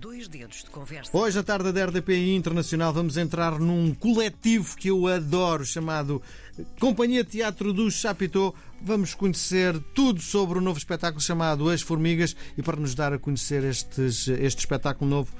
[0.00, 1.14] Dois dedos de conversa.
[1.14, 6.22] Hoje, à tarde da RDPI Internacional, vamos entrar num coletivo que eu adoro, chamado
[6.80, 8.54] Companhia Teatro do Chapitão.
[8.80, 13.18] Vamos conhecer tudo sobre o novo espetáculo chamado As Formigas e para nos dar a
[13.18, 15.30] conhecer estes, este espetáculo novo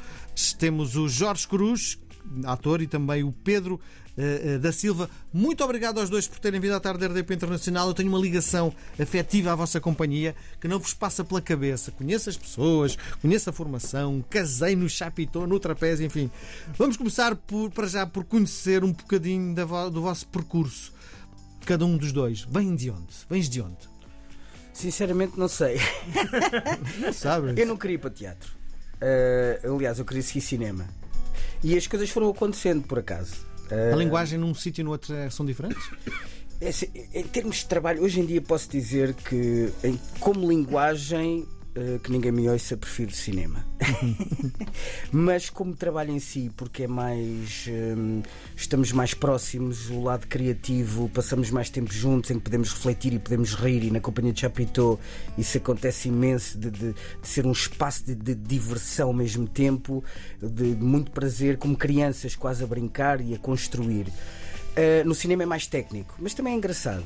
[0.59, 1.99] temos o Jorge Cruz,
[2.45, 3.81] ator, e também o Pedro
[4.17, 5.09] uh, da Silva.
[5.33, 7.89] Muito obrigado aos dois por terem vindo à tarde da RDP Internacional.
[7.89, 11.91] Eu tenho uma ligação afetiva à vossa companhia que não vos passa pela cabeça.
[11.91, 16.31] Conheço as pessoas, conheço a formação, casei no Chapitão, no trapézio, enfim.
[16.77, 20.93] Vamos começar por, para já por conhecer um bocadinho vo do vosso percurso.
[21.65, 22.41] Cada um dos dois.
[22.51, 23.13] Vem de onde?
[23.29, 23.91] Vens de onde?
[24.73, 25.79] Sinceramente, não sei.
[26.99, 27.57] Não sabes?
[27.59, 28.51] Eu não queria ir para teatro.
[28.97, 30.89] Uh, aliás, eu queria seguir cinema.
[31.63, 33.47] E as coisas foram acontecendo por acaso.
[33.93, 35.83] A linguagem num sítio e no outro são diferentes?
[36.61, 41.47] É assim, em termos de trabalho, hoje em dia posso dizer que, em, como linguagem,
[42.03, 43.65] que ninguém me ouça, prefiro cinema.
[45.13, 47.67] Mas como trabalho em si, porque é mais.
[47.69, 48.23] Um,
[48.57, 53.19] estamos mais próximos, o lado criativo, passamos mais tempo juntos, em que podemos refletir e
[53.19, 54.99] podemos rir, e na companhia de Chapitão
[55.39, 60.03] isso acontece imenso, de, de, de ser um espaço de, de, diversão ao mesmo tempo,
[60.43, 64.07] de muito prazer, como crianças quase a brincar e a construir.
[64.07, 67.05] Uh, no cinema é mais técnico, mas também é engraçado.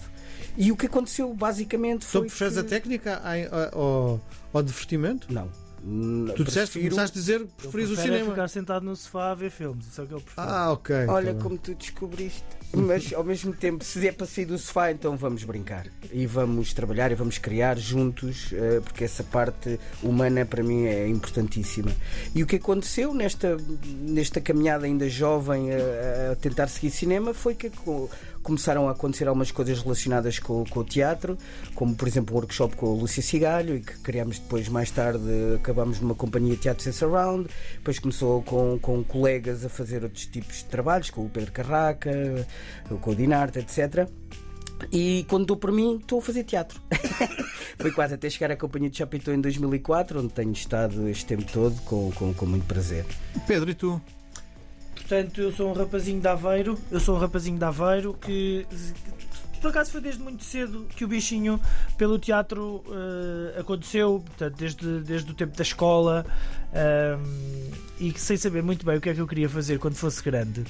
[0.57, 2.23] E o que aconteceu basicamente foi.
[2.23, 2.61] Tu preferes que...
[2.61, 3.23] a técnica
[3.73, 4.21] ao,
[4.53, 5.33] ao divertimento?
[5.33, 5.49] Não.
[6.35, 8.31] Tu disseste, Prefiro- começaste a dizer que preferias o é cinema.
[8.31, 9.87] ficar sentado no sofá a ver filmes.
[9.87, 10.47] Isso é o que eu prefiro.
[10.49, 10.97] Ah, ok.
[11.09, 11.43] Olha tá bem.
[11.43, 12.43] como tu descobriste.
[12.77, 15.87] Mas ao mesmo tempo, se é para sair do sofá, então vamos brincar.
[16.13, 21.07] E vamos trabalhar e vamos criar juntos, eh, porque essa parte humana para mim é
[21.09, 21.93] importantíssima.
[22.35, 23.57] E o que aconteceu nesta,
[24.01, 28.11] nesta caminhada ainda jovem a, a tentar seguir cinema foi que co-
[28.43, 31.39] começaram a acontecer algumas coisas relacionadas com, com o teatro,
[31.75, 35.25] como por exemplo um workshop com a Lúcia Cigalho, e que criámos depois, mais tarde,
[35.57, 37.49] acabámos numa companhia Teatro Sense Around.
[37.77, 42.47] Depois começou com, com colegas a fazer outros tipos de trabalhos, com o Pedro Carraca,
[43.01, 44.09] com o Dinarte, etc.
[44.93, 46.81] E quando dou por mim, estou a fazer teatro.
[47.79, 51.45] Foi quase até chegar à Companhia de Chapitão em 2004, onde tenho estado este tempo
[51.53, 53.05] todo com, com, com muito prazer.
[53.47, 54.01] Pedro, e tu?
[54.95, 56.79] Portanto, eu sou um rapazinho de Aveiro.
[56.91, 58.67] Eu sou um rapazinho de Aveiro que.
[59.61, 61.59] Por acaso foi desde muito cedo que o bichinho
[61.97, 66.27] pelo teatro eh, aconteceu, portanto, desde, desde o tempo da escola
[66.75, 69.95] ehm, e que sem saber muito bem o que é que eu queria fazer quando
[69.95, 70.65] fosse grande.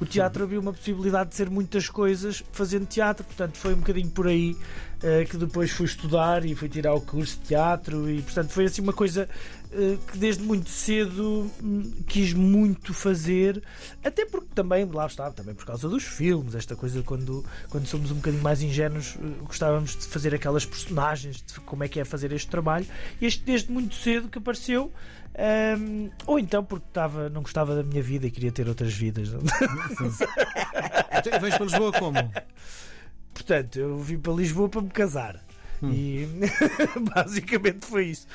[0.00, 4.10] O teatro abriu uma possibilidade de ser muitas coisas fazendo teatro, portanto foi um bocadinho
[4.10, 4.56] por aí
[5.02, 8.66] eh, que depois fui estudar e fui tirar o curso de teatro e portanto foi
[8.66, 9.28] assim uma coisa
[9.70, 13.62] eh, que desde muito cedo hum, quis muito fazer,
[14.02, 18.10] até porque também, lá está, também por causa dos filmes, esta coisa quando, quando somos
[18.10, 22.04] um bocadinho mais ingênuos, eh, gostávamos de fazer aquelas personagens, de como é que é
[22.04, 22.86] fazer este trabalho,
[23.20, 24.90] e este desde muito cedo que apareceu.
[25.78, 29.28] Hum, ou então porque estava, não gostava da minha vida e queria ter outras vidas.
[31.40, 32.18] Vens para Lisboa como?
[33.32, 35.44] Portanto, eu vim para Lisboa para me casar.
[35.82, 36.26] E
[37.14, 38.26] basicamente foi isso.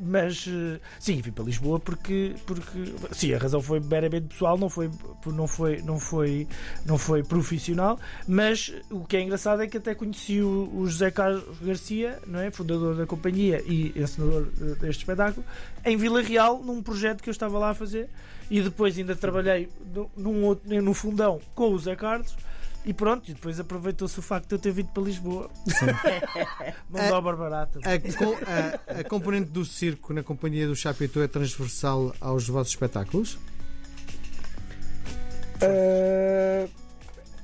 [0.00, 4.68] Mas eh, sim, vim para Lisboa porque, porque sim, a razão foi meramente pessoal, não
[4.68, 4.90] foi,
[5.26, 6.48] não foi, não foi,
[6.84, 7.98] não foi profissional.
[8.26, 12.40] Mas o que é engraçado é que até conheci o, o José Carlos Garcia, não
[12.40, 12.50] é?
[12.50, 15.44] fundador da companhia e encenador eh, deste espetáculo,
[15.84, 18.08] em Vila Real, num projeto que eu estava lá a fazer.
[18.48, 22.36] E depois ainda trabalhei no, num outro, no fundão com o Zé Carlos.
[22.86, 25.50] E pronto, e depois aproveitou-se o facto de eu ter vindo para Lisboa.
[26.88, 27.80] Mão de obra barata.
[27.84, 33.38] A, a- a componente do circo na companhia do Chapitão é transversal aos vossos espetáculos?
[35.60, 36.66] Ah,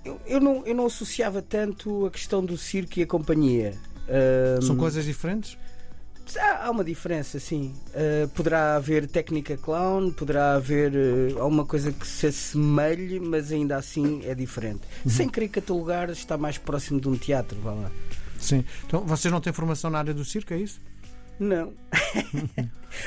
[0.05, 3.75] eu, eu não, eu não associava tanto a questão do circo e a companhia.
[4.09, 5.57] Ah, São coisas diferentes?
[6.39, 7.75] Há há uma diferença, sim.
[7.89, 13.77] Uh, poderá haver técnica clown, poderá haver uh, alguma coisa que se assemelhe, mas ainda
[13.77, 14.83] assim é diferente.
[15.07, 17.91] Sem querer catalogar, está mais próximo de um teatro, vá lá.
[18.39, 18.65] Sim.
[18.87, 20.81] Então, vocês não têm formação na área do circo, é isso?
[21.41, 21.73] Não.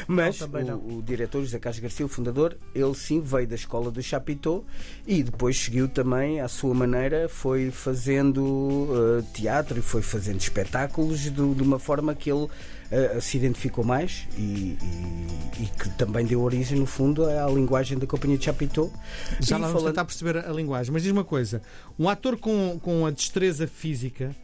[0.08, 0.98] mas Não, o, não.
[0.98, 4.64] o diretor José Carlos Garcia, o fundador, ele sim veio da escola do Chapitão
[5.08, 11.30] e depois seguiu também à sua maneira, foi fazendo uh, teatro e foi fazendo espetáculos
[11.30, 14.42] do- de uma forma que ele uh, se identificou mais e,
[14.82, 18.92] e- e que também deu origem, no fundo, à linguagem da Companhia de Chapitão.
[19.40, 20.92] Já E lá vamos falando- tentar perceber a a linguagem.
[20.92, 21.62] Mas diz uma coisa:
[21.98, 24.36] um ator com, com a destreza física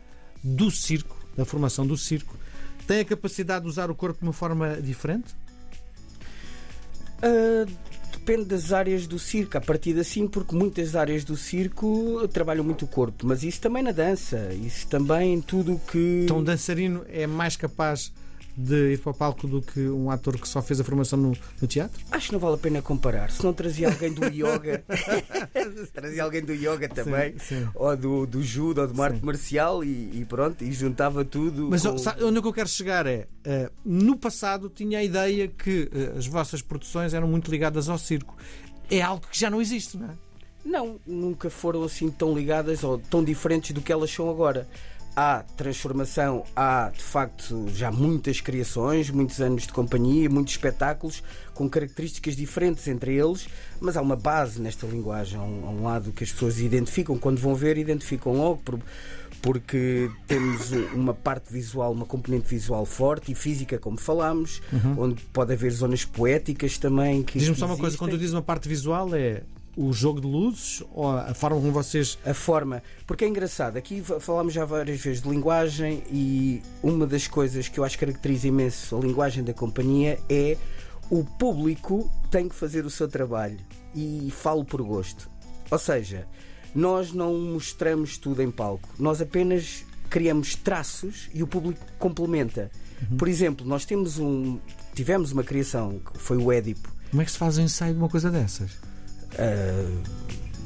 [0.44, 2.36] do circo, da formação do circo,
[2.88, 5.36] tem a capacidade de usar o corpo de uma forma diferente?
[7.24, 7.70] Uh,
[8.12, 12.86] depende das áreas do circo, a partir assim, porque muitas áreas do circo trabalham muito
[12.86, 16.22] o corpo, mas isso também na dança, isso também em tudo o que.
[16.24, 18.12] Então, um dançarino é mais capaz
[18.58, 21.32] de ir para o palco do que um ator que só fez a formação no,
[21.62, 22.02] no teatro?
[22.12, 23.32] Acho que não vale a pena comparar.
[23.32, 24.84] Se não trazia alguém do yoga,
[25.94, 27.68] trazia alguém do yoga também, Sim, sim.
[27.76, 31.68] ou do, do judo, ou de uma arte marcial, e, e pronto, e juntava tudo.
[31.70, 35.04] Mas com- sabe, onde é que eu quero chegar é, eh, no passado tinha a
[35.04, 38.36] ideia que eh, as vossas produções eram muito ligadas ao circo.
[38.90, 40.14] É algo que já não existe, não é?
[40.64, 44.68] Não, nunca foram assim tão ligadas ou tão diferentes do que elas são agora.
[45.14, 51.22] Há transformação, há de facto já muitas criações, muitos anos de companhia, muitos espetáculos
[51.54, 53.48] com características diferentes entre eles,
[53.82, 57.18] mas há uma base nesta linguagem, há um, há um lado que as pessoas identificam,
[57.18, 58.80] quando vão ver, identificam logo, por-
[59.42, 64.62] porque temos um- uma parte visual, uma componente visual forte e física, como falámos,
[64.98, 67.22] onde pode haver zonas poéticas também.
[67.40, 69.44] Diz-me só uma coisa, quando tu dizes uma parte visual é
[69.78, 72.18] o jogo de luzes ou a forma como vocês.
[72.26, 72.82] a forma.
[73.08, 77.68] Porque é engraçado, aqui fa- falámos já várias vezes de linguagem e uma das coisas
[77.68, 80.58] que eu acho que caracteriza imenso a linguagem da companhia é
[81.10, 83.58] o público tem que fazer o seu trabalho
[83.96, 85.30] e falo por gosto.
[85.70, 86.26] Ou seja,
[86.74, 92.70] nós não mostramos tudo em palco, nós apenas criamos traços e o público complementa.
[93.18, 94.60] Por exemplo, nós temos um.
[94.94, 96.88] Tivemos uma criação que foi o Édipo.
[97.10, 98.72] Como é que se faz o ensaio de uma coisa dessas?
[99.38, 100.02] Ah,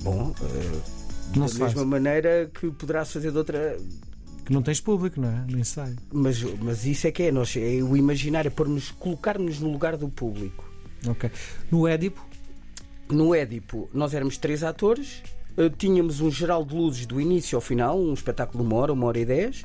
[0.01, 0.81] bom, ah,
[1.35, 1.73] Não da se faz.
[1.73, 3.77] mesma maneira que poderá-se fazer de outra.
[4.45, 5.45] Que não tens público, não é?
[5.49, 5.95] No ensaio.
[6.11, 9.97] Mas, mas isso é que é, nós, é o imaginar, é pormos, colocar-nos no lugar
[9.97, 10.69] do público.
[11.07, 11.31] Ok.
[11.71, 12.23] No Édipo,
[13.09, 15.23] No Édipo, nós éramos três atores,
[15.57, 18.93] eh, tínhamos um geral de luzes do início ao final, um espetáculo de uma hora,
[18.93, 19.63] uma hora e dez.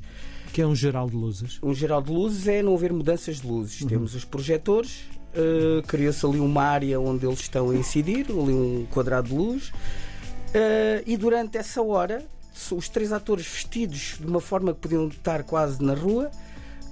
[0.52, 1.58] que é um geral de luzes.
[1.62, 3.85] Um geral de luzes é não haver mudanças de luzes.
[3.85, 5.05] Temos os projetores,
[5.35, 9.73] eh, cria-se ali uma área onde eles estão a incidir, ali um quadrado de luz,
[10.53, 12.25] eh, e durante essa hora,
[12.73, 16.31] os três atores vestidos de uma forma que podiam estar quase na rua,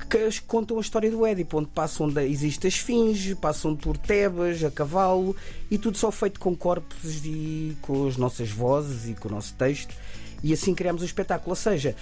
[0.08, 4.64] que contam a história do Édipo, onde passam onde existe a esfinge, passam por Tebas,
[4.64, 5.36] a cavalo,
[5.70, 9.52] e tudo só feito com corpos e com as nossas vozes e com o nosso
[9.54, 9.94] texto,
[10.42, 11.50] e assim criamos o espetáculo.
[11.50, 11.94] Ou seja,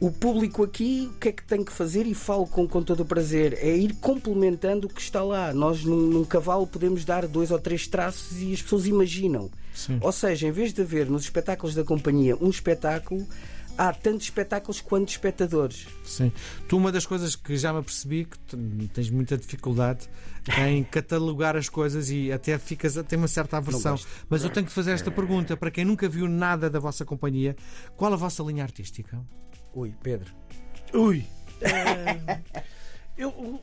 [0.00, 3.00] o público aqui, o que é que tem que fazer, e falo com, com todo
[3.00, 5.52] o prazer, é ir complementando o que está lá.
[5.52, 9.50] Nós, num, num cavalo, podemos dar dois ou três traços e as pessoas imaginam.
[9.72, 9.98] Sim.
[10.00, 13.26] Ou seja, em vez de haver nos espetáculos da companhia um espetáculo,
[13.76, 15.86] há tantos espetáculos quanto espectadores.
[16.04, 16.32] Sim.
[16.68, 18.56] Tu, uma das coisas que já me apercebi que
[18.88, 20.08] tens muita dificuldade
[20.58, 23.98] em catalogar as coisas e até ficas a ter uma certa aversão.
[24.28, 27.56] Mas eu tenho que fazer esta pergunta para quem nunca viu nada da vossa companhia:
[27.96, 29.20] qual a vossa linha artística?
[29.74, 30.30] Ui, Pedro.
[30.94, 31.24] Ui.
[31.60, 32.38] Eh,
[33.16, 33.60] eu, o-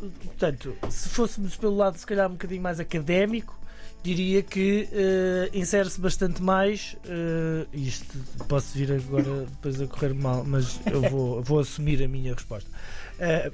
[0.00, 3.58] o- portanto, se fôssemos pelo lado, se calhar, um bocadinho mais académico,
[4.02, 6.96] diria que eh, insere-se bastante mais.
[7.04, 8.16] eh, isto
[8.48, 12.70] posso vir agora depois a correr mal, mas eu vou, vou assumir a minha resposta.
[13.18, 13.50] Eh,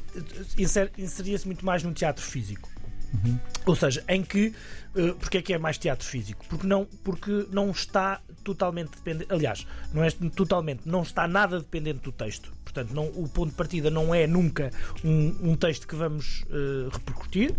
[0.57, 2.69] inser- Inseria-se muito mais num teatro físico.
[3.67, 4.55] Ou seja, em que.
[4.95, 6.45] eh, porque é que é mais teatro físico?
[6.49, 9.33] Porque não, porque não está totalmente dependente.
[9.33, 12.53] Aliás, não é totalmente, não está nada dependente do texto.
[12.69, 14.71] Portanto, não, o ponto de partida não é nunca
[15.03, 17.55] um, um texto que vamos eh, repercutir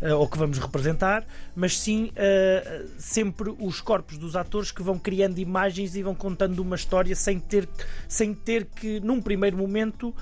[0.00, 4.98] eh, ou que vamos representar, mas sim eh, sempre os corpos dos atores que vão
[4.98, 7.68] criando imagens e vão contando uma história sem ter,
[8.08, 10.14] sem ter que, num primeiro momento,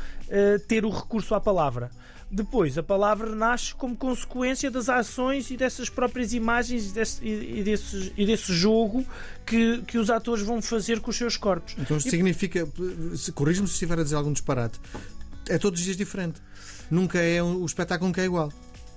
[0.67, 1.91] ter o recurso à palavra.
[2.35, 7.59] Depois, a palavra nasce como consequência das ações e dessas próprias imagens e desse, e,
[7.59, 9.05] e desse, e desse jogo
[9.45, 11.75] que, que os atores vão fazer com os seus corpos.
[11.79, 12.67] Então isto significa,
[13.35, 14.81] corrijo-me se estiver a dizer algum disparate,
[15.47, 16.41] é todos os dias diferente.
[16.91, 18.51] Nunca é um- o espetáculo nunca é igual.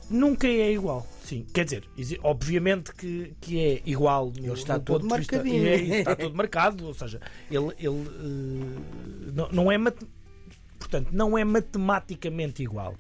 [0.10, 1.46] Nunca é igual, sim.
[1.54, 1.84] Quer dizer,
[2.24, 4.32] obviamente que, que é igual.
[4.38, 5.68] Ele está todo vista- marcadinho.
[5.68, 7.20] É, está todo marcado, ou seja,
[7.52, 10.04] ele, ele eh, não, não é mat-
[10.78, 12.94] portanto, não é matematicamente igual.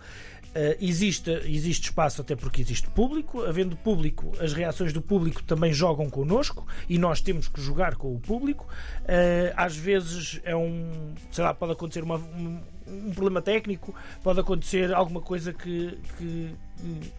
[0.57, 5.73] Eh, existe, existe espaço até porque existe público, havendo público, as reações do público também
[5.73, 8.65] jogam connosco e nós temos que jogar com o público.
[9.05, 13.93] Eh, às vezes é um, sei lá, pode acontecer uma- um, um problema técnico,
[14.23, 16.55] pode acontecer alguma coisa que, que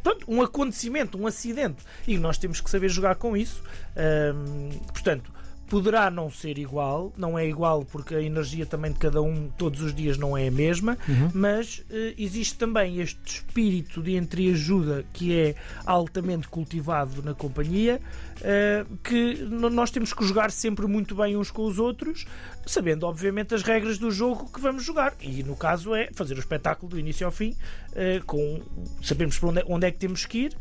[0.03, 3.63] pronto, um acontecimento, um acidente e nós temos que saber jogar com isso.
[3.95, 5.31] Ahm, portanto,
[5.69, 9.83] poderá não ser igual, não é igual porque a energia também de cada um todos
[9.83, 10.97] os dias não é a mesma,
[11.35, 15.55] mas eh, existe também este espírito de entreajuda que é
[15.85, 18.01] altamente cultivado na companhia,
[18.41, 22.27] eh, que nós temos que jogar sempre muito bem uns com os outros,
[22.65, 25.15] sabendo obviamente as regras do jogo que vamos jogar.
[25.21, 27.57] E no caso é fazer o espetáculo do início ao fim,
[27.95, 28.63] eh, com
[29.03, 30.57] sabemos para onde é, onde é que temos que ir,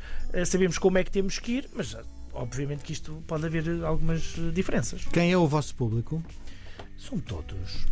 [0.45, 1.95] sabemos como é que temos que ir, mas
[2.35, 5.05] obviamente que isto pode haver algumas eh, diferenças.
[5.11, 6.21] Quem é o vosso público?
[6.97, 7.85] São todos.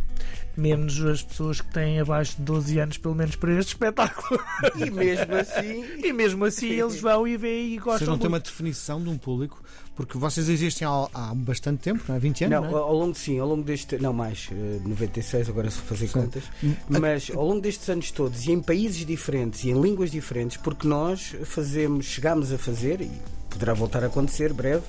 [0.56, 4.40] Menos as pessoas que têm abaixo de 12 anos, pelo menos para este espetáculo.
[4.76, 5.84] E mesmo assim.
[6.02, 7.98] E mesmo assim eles vão e veem e gostam.
[7.98, 9.62] Vocês não têm uma definição de um público,
[9.96, 12.18] porque vocês existem há, há bastante tempo, não é?
[12.18, 12.82] 20 anos, Não, não, é?
[12.82, 13.98] ao longo sim, ao longo deste.
[13.98, 16.44] Não, mais, eh, 96, agora se fazer contas.
[16.88, 20.86] Mas ao longo destes anos todos, e em países diferentes e em línguas diferentes, porque
[20.86, 23.10] nós fazemos, chegámos a fazer, e
[23.54, 24.84] poderá voltar a acontecer breve,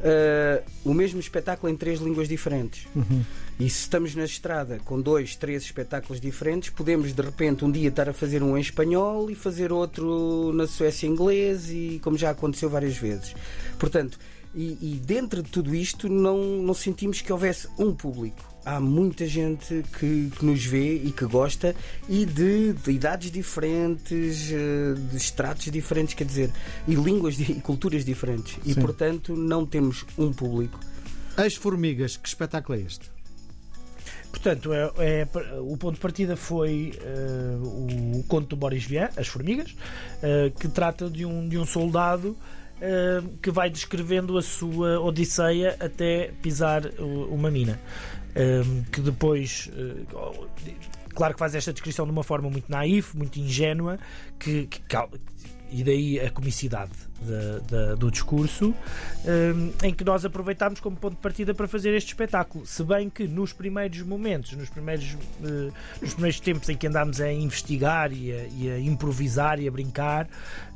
[0.00, 2.86] eh, o mesmo espetáculo em três línguas diferentes.
[3.60, 7.88] E se estamos na estrada com dois, três espetáculos diferentes, podemos de repente um dia
[7.88, 12.18] estar a fazer um em espanhol e fazer outro na Suécia em inglês, e como
[12.18, 13.34] já aconteceu várias vezes.
[13.78, 14.18] Portanto,
[14.54, 18.51] e, e dentro de tudo isto não, não sentimos que houvesse um público.
[18.64, 21.74] Há muita gente que, que nos vê e que gosta
[22.08, 26.50] e de, de idades diferentes, eh, de estratos diferentes, quer dizer,
[26.86, 28.58] e línguas e culturas diferentes.
[28.64, 28.80] E Sim.
[28.80, 30.78] portanto não temos um público.
[31.36, 33.10] As Formigas, que espetáculo é este?
[34.30, 35.28] Portanto, é, é-
[35.60, 39.74] o ponto de partida foi eh, o conto do Boris Vian, As Formigas,
[40.22, 42.36] eh, que trata de um, de um soldado
[43.40, 46.82] que vai descrevendo a sua odisseia até pisar
[47.30, 47.78] uma mina.
[48.90, 49.70] Que depois.
[49.76, 50.04] eh,
[51.14, 53.98] Claro que faz esta descrição de uma forma muito naif, muito ingênua,
[54.38, 54.80] que, que
[55.70, 57.58] e daí a comicidade da-
[57.88, 58.74] da- do discurso,
[59.82, 62.64] em que nós aproveitámos como ponto de partida para fazer este espetáculo.
[62.66, 65.70] Se bem que nos primeiros momentos, nos primeiros, eh,
[66.00, 69.70] nos primeiros tempos em que andámos a investigar e a, e a improvisar e a
[69.70, 70.28] brincar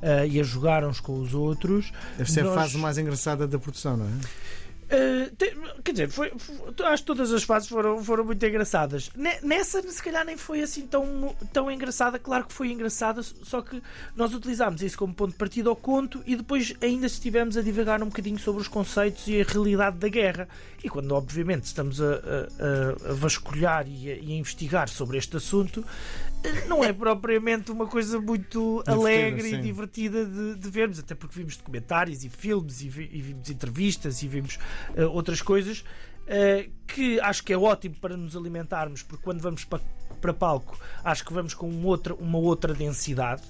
[0.02, 3.46] eh, e a jogar uns com os outros, Deve ser a Nós- fase mais engraçada
[3.48, 4.10] da produção, não é?
[5.36, 9.10] Te- quer dizer, foi, foi- acho que todas as fases foram, foram muito engraçadas.
[9.16, 12.18] Ne- Nessa, se calhar, nem foi assim tão, tão engraçada.
[12.18, 13.82] Claro que foi engraçada, só que
[14.14, 18.02] nós utilizámos isso como ponto de partida ao conto e depois ainda estivemos a divagar
[18.02, 20.48] um bocadinho sobre os conceitos e a realidade da guerra.
[20.84, 25.36] E quando, obviamente, estamos a, a- a- vasculhar e a, e a investigar sobre este
[25.36, 25.84] assunto,
[26.35, 26.35] eh,
[26.68, 29.56] não é propriamente uma coisa muito Divertida, alegre sim.
[29.56, 33.50] e divertida de, de vermos, até porque vimos documentários e filmes e, vi- e vimos
[33.50, 34.58] entrevistas e vimos
[34.94, 35.84] eh, outras coisas
[36.26, 39.80] eh, que acho que é ótimo para nos alimentarmos, porque quando vamos para,
[40.20, 43.42] para palco acho que vamos com um outra, uma outra densidade,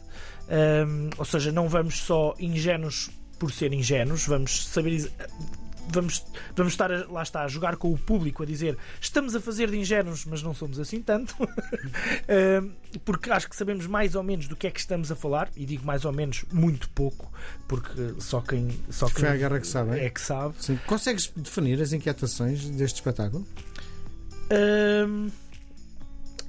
[0.49, 5.11] Ahm, ou seja, não vamos só ingênuos por ser ingênuos, vamos saber.
[5.89, 6.25] Vamos,
[6.57, 9.71] vamos estar, a- lá está, a jogar com o público, a dizer estamos a fazer
[9.71, 11.35] de ingênuos, mas não somos assim tanto.
[12.29, 12.71] Ahm,
[13.05, 15.65] porque acho que sabemos mais ou menos do que é que estamos a falar, e
[15.65, 17.31] digo mais ou menos muito pouco,
[17.69, 20.07] porque só quem, só quem Foi a guerra que sabe, é?
[20.07, 20.55] é que sabe.
[20.59, 20.79] Sim.
[20.87, 23.47] Consegues definir as inquietações deste espetáculo?
[24.51, 25.29] Ahm,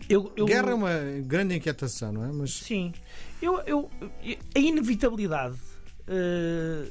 [0.09, 0.93] eu, eu- Guerra é uma
[1.25, 2.31] grande inquietação, não é?
[2.31, 2.93] Mas Sim,
[3.41, 3.89] eu, eu,
[4.55, 5.57] a inevitabilidade
[6.07, 6.87] eh,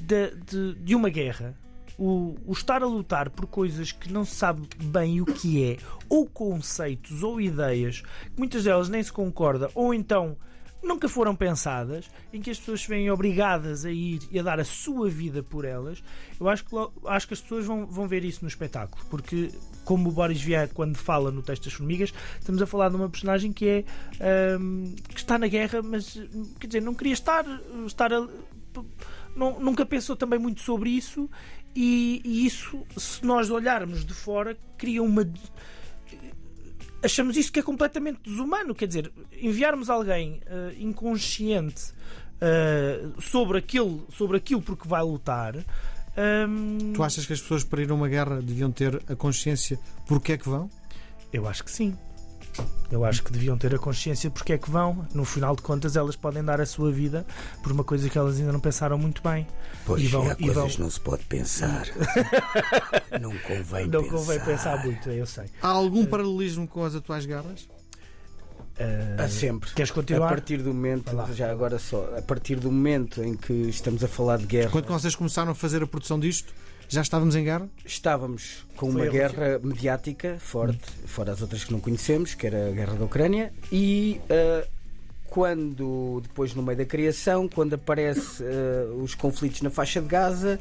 [0.00, 1.54] de, de, de uma guerra,
[1.98, 5.76] o, o estar a lutar por coisas que não se sabe bem o que é,
[6.08, 10.36] ou conceitos ou ideias, que muitas delas nem se concordam, ou então
[10.80, 14.60] nunca foram pensadas, em que as pessoas se veem obrigadas a ir e a dar
[14.60, 16.00] a sua vida por elas,
[16.38, 16.70] eu acho que,
[17.06, 19.50] acho que as pessoas vão, vão ver isso no espetáculo, porque
[19.84, 23.08] como o Boris Vian quando fala no texto das formigas, estamos a falar de uma
[23.10, 23.84] personagem que
[24.20, 26.16] é hum, que está na guerra, mas
[26.60, 27.44] quer dizer, não queria estar,
[27.84, 28.28] estar a-
[29.36, 31.28] não- nunca pensou também muito sobre isso
[31.74, 35.24] e, e isso, se nós olharmos de fora, cria uma
[37.02, 38.74] achamos isto que é completamente desumano.
[38.74, 41.92] Quer dizer, enviarmos alguém eh, inconsciente
[42.40, 45.54] eh, sobre, aquilo, sobre aquilo por que vai lutar.
[45.56, 49.78] hum, tu achas que as pessoas para ir a uma guerra deviam ter a consciência
[50.06, 50.68] porque é que vão?
[51.32, 51.96] Eu acho que sim.
[52.90, 55.06] Eu acho que deviam ter a consciência porque é que vão.
[55.12, 57.26] No final de contas, elas podem dar a sua vida
[57.62, 59.46] por uma coisa que elas ainda não pensaram muito bem.
[59.84, 61.86] Pois E vão- há e coisas vão- não se pode pensar.
[63.20, 64.16] não convém Não pensar.
[64.16, 65.44] convém pensar muito, eu sei.
[65.60, 67.68] Há algum paralelismo com as atuais guerras?
[68.78, 69.70] Eh, Há sempre.
[69.74, 70.28] Queres A continuar?
[70.28, 74.38] partir do momento, já agora só, a partir do momento em que estamos a falar
[74.38, 76.54] de guerra, Quando vocês começaram a fazer a produção disto,
[76.88, 77.68] já estávamos em guerra?
[77.84, 82.46] estávamos com Foi uma a guerra mediática forte, fora as outras que não conhecemos, que
[82.46, 84.66] era a guerra da Ucrânia, e ah,
[85.28, 90.58] quando, depois no meio da criação, quando aparece ah, os conflitos na faixa de Gaza,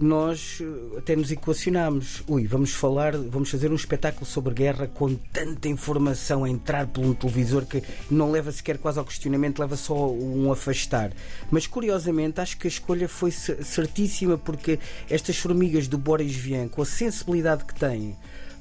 [0.00, 0.60] nós
[0.98, 2.22] até nos equacionámos.
[2.26, 7.04] Ui, vamos falar, vamos fazer um espetáculo sobre guerra com tanta informação a entrar por
[7.04, 11.12] um televisor que não leva sequer quase ao questionamento, leva só um afastar.
[11.50, 16.68] Mas curiosamente, acho que a escolha foi cer- certíssima porque estas formigas do Boris Vian,
[16.68, 18.16] com a sensibilidade que têm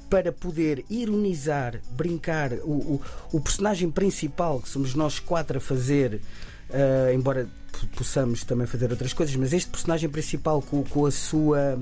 [0.09, 6.21] para poder ironizar, brincar, o, o, o personagem principal, que somos nós quatro a fazer,
[6.73, 7.47] ah, embora
[7.95, 11.79] possamos também fazer outras coisas, mas este personagem principal com, com a sua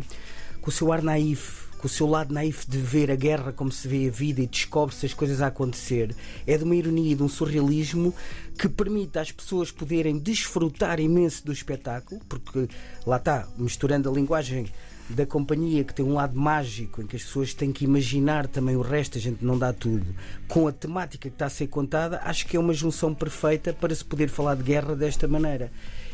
[0.61, 3.71] com o seu ar naif, com o seu lado naif de ver a guerra como
[3.71, 7.15] se vê a vida e descobre-se as coisas a acontecer, é de uma ironia e
[7.15, 8.13] de um surrealismo
[8.57, 12.67] que permite às pessoas poderem desfrutar imenso do espetáculo, porque
[13.07, 14.67] lá está, misturando a linguagem
[15.15, 18.75] da companhia que tem um lado mágico em que as pessoas têm que imaginar também
[18.75, 20.05] o resto, a gente não dá tudo,
[20.47, 23.93] com a temática que está a ser contada, acho que é uma junção perfeita para
[23.93, 25.71] se poder falar de guerra desta maneira.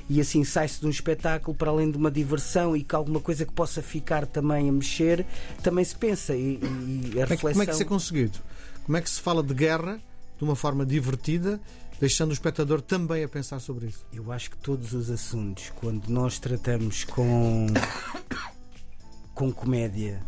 [0.10, 3.46] E assim sai-se de um espetáculo para além de uma diversão e que alguma coisa
[3.46, 5.26] que possa ficar também a mexer,
[5.62, 6.34] também se pensa.
[6.34, 6.60] E,
[7.14, 8.40] e a Como é, que, como é que reflexão- isso é conseguido?
[8.86, 10.00] Como é que se fala de guerra
[10.38, 11.60] de uma forma divertida,
[12.00, 14.06] deixando o espectador também a pensar sobre isso?
[14.14, 17.68] Eu acho que todos os assuntos, quando nós tratamos com,
[19.38, 20.20] com comédia,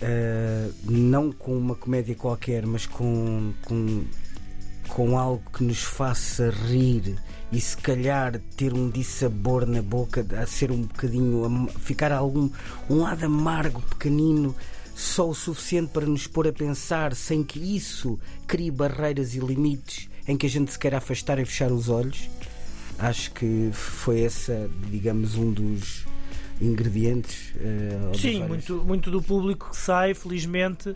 [0.00, 4.04] eh, não com uma comédia qualquer, mas com, com,
[4.88, 7.14] com algo que nos faça rir
[7.52, 12.48] e se calhar ter um dissabor na boca, a ser um bocadinho, am- ficar algum
[12.88, 14.56] um lado amargo, pequenino.
[14.96, 20.08] Só o suficiente para nos pôr a pensar, sem que isso crie barreiras e limites
[20.26, 22.30] em que a gente se queira afastar e fechar os olhos.
[22.98, 26.06] Acho que foi essa, digamos, um dos
[26.60, 27.52] ingredientes.
[28.12, 30.94] de Sim, muito, muito do público que sai, felizmente,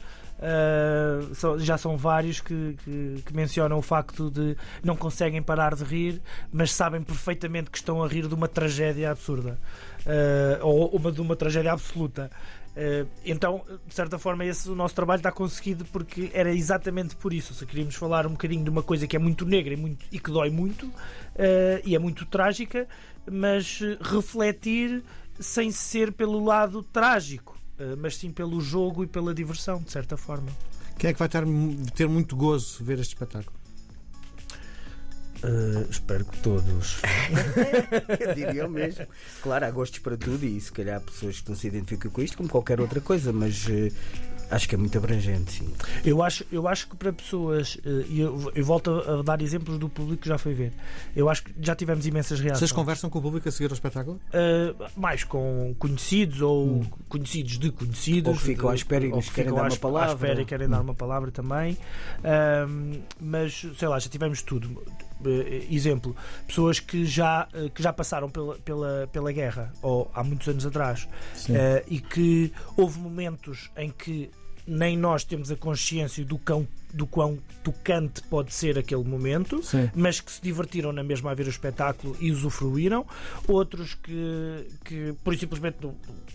[1.34, 5.84] só- já são vários que, que- que mencionam o facto de não conseguem parar de
[5.84, 6.22] rir,
[6.52, 9.58] mas sabem perfeitamente que estão a rir de uma tragédia absurda
[10.06, 12.30] ah, ou uma, de uma tragédia absoluta.
[12.76, 17.32] Ah, então, de certa forma, esse o nosso trabalho está conseguido porque era exatamente por
[17.32, 17.52] isso.
[17.52, 20.20] Se queríamos falar um bocadinho de uma coisa que é muito negra e, muito, e
[20.20, 20.88] que dói muito
[21.84, 22.86] e é muito trágica,
[23.30, 25.02] mas refletir
[25.38, 30.16] sem ser pelo lado trágico, eh, mas sim pelo jogo e pela diversão, de certa
[30.16, 30.50] forma.
[30.98, 31.44] Quem é que vai ter,
[31.94, 33.58] ter muito gozo ver este espetáculo?
[35.42, 36.96] Eh, espero que todos.
[38.18, 39.06] Eu diria o mesmo.
[39.40, 42.20] Claro, há gostos para tudo e se calhar há pessoas que não se identificam com
[42.20, 43.92] isto como qualquer outra coisa, mas eh,
[44.50, 45.72] acho que é muito abrangente, sim.
[46.04, 49.78] Eu acho, eu acho que para pessoas, eh, e eu, eu volto a, dar exemplos
[49.78, 50.72] do público que já foi ver,
[51.14, 52.58] eu acho que já tivemos imensas reações.
[52.58, 54.20] Vocês conversam com o público a seguir ao espetáculo?
[54.28, 59.28] Uh, mais com conhecidos ou conhecidos de conhecidos Ou que ficam à espera e nos
[59.28, 60.10] que querem dar uma palavra.
[60.10, 61.76] à espera e querem dar uma palavra também
[62.18, 65.07] Um, mas sei lá, já tivemos tudo Uh,
[65.70, 70.48] exemplo, pessoas que já, uh, que já passaram pela, pela, pela guerra ou há muitos
[70.48, 71.08] anos atrás.
[71.48, 74.30] Uh, e que houve momentos em que
[74.68, 79.90] nem nós temos a consciência do quão, do quão tocante pode ser aquele momento Sim.
[79.94, 83.06] mas que se divertiram na mesma a ver o espetáculo e usufruíram,
[83.48, 85.78] outros que, que por simplesmente,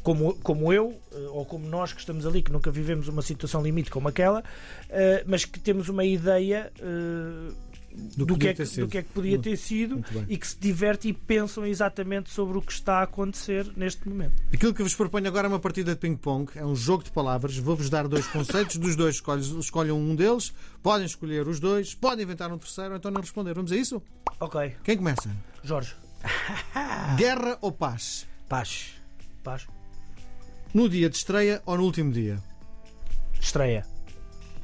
[0.02, 3.62] como, como eu, eh, ou como nós que estamos ali, que nunca vivemos uma situação
[3.62, 4.44] limite como aquela,
[4.90, 7.54] eh, mas que temos uma ideia eh,
[7.96, 8.86] Do do, que é ter que, sido.
[8.86, 12.58] do que é que podia ter sido e que se diverte e pensam exatamente sobre
[12.58, 14.42] o que está a acontecer neste momento.
[14.52, 17.56] Aquilo que vos proponho agora é uma partida de ping-pong, é um jogo de palavras.
[17.58, 19.22] Vou-vos dar dois conceitos, dos dois
[19.60, 20.52] escolham um deles,
[20.82, 23.54] podem escolher os dois, podem inventar um terceiro então não responder.
[23.54, 24.02] Vamos a isso?
[24.40, 25.30] Ok, Quem começa?
[25.64, 25.94] Jorge,
[27.18, 28.26] Guerra ou paz?
[28.50, 28.94] Paz.
[29.44, 29.68] paz,
[30.74, 32.40] No dia de estreia ou no último dia?
[33.40, 33.86] estreia.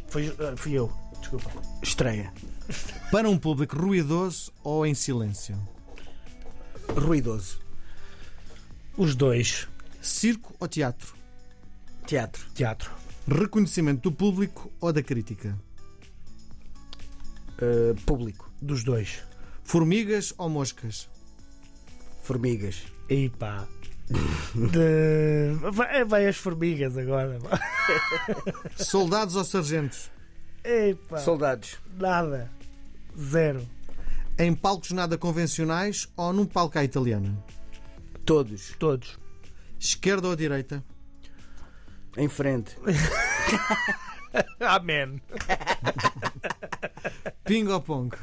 [0.07, 1.51] Foi, eh, fui eu, desculpa.
[1.81, 2.33] Estreia.
[3.11, 5.57] Para um público ruidoso ou em silêncio?
[6.95, 7.59] Ruidoso.
[8.97, 9.67] Os dois,
[10.01, 11.13] Circo ou teatro?
[12.05, 12.45] Teatro.
[12.53, 12.91] teatro.
[13.27, 15.57] Reconhecimento do público ou da crítica?
[17.61, 18.51] Uh, público.
[18.61, 19.23] Dos dois.
[19.63, 21.09] Formigas ou moscas?
[22.21, 22.83] Formigas.
[23.09, 23.67] E pá.
[24.55, 25.53] De...
[25.71, 27.37] Vai, vai as formigas agora.
[28.75, 30.09] Soldados ou sargentos?
[30.63, 31.77] Epá, Soldados.
[31.97, 32.49] nada.
[33.17, 33.67] Zero.
[34.37, 37.35] Em palcos nada convencionais ou num palco à italiana?
[38.25, 38.73] Todos.
[38.79, 39.19] Todos.
[39.79, 40.83] Esquerda ou direita?
[42.17, 42.75] Em frente.
[44.59, 45.21] Amém.
[47.45, 48.15] Ping ou pong?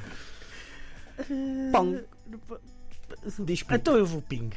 [3.40, 3.75] Diz ping.
[3.75, 4.51] Então eu vou ping.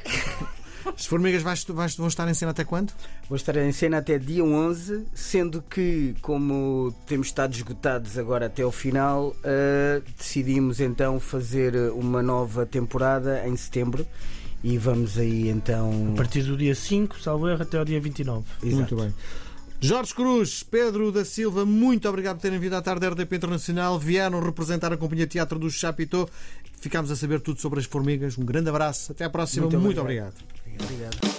[0.96, 2.92] As formigas vais- vais- vão estar em cena até quando?
[3.28, 8.64] Vou estar em cena até dia 11, sendo que, como temos estado esgotados agora até
[8.64, 14.06] o final, uh, decidimos então fazer uma nova temporada em setembro
[14.62, 16.10] e vamos aí então.
[16.12, 18.44] A partir do dia 5, salvo erro, até ao dia 29.
[18.62, 18.76] Exato.
[18.76, 19.14] Muito bem.
[19.82, 23.98] Jorge Cruz, Pedro da Silva, muito obrigado por terem vindo à tarde da RDP Internacional.
[23.98, 26.28] Vieram representar a Companhia Teatro do Chapitão.
[26.80, 28.36] Ficámos a saber tudo sobre as formigas.
[28.36, 29.12] Um grande abraço.
[29.12, 29.66] Até à próxima.
[29.66, 30.34] Muito Muito obrigado.
[30.66, 30.84] obrigado.
[30.84, 31.29] Obrigado.